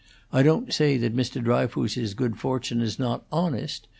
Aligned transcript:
I 0.33 0.41
don't 0.41 0.73
say 0.73 0.97
that 0.97 1.15
Mr. 1.15 1.43
Dryfoos's 1.43 2.15
good 2.15 2.39
fortune 2.39 2.81
is 2.81 2.97
not 2.97 3.23
honest. 3.31 3.87